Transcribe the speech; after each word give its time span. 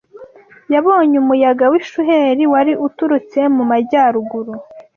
yabonye 0.73 1.15
umuyaga 1.23 1.65
w’ishuheri 1.71 2.43
wari 2.53 2.73
utururtse 2.85 3.39
mu 3.55 3.63
majyaruguru 3.71 4.53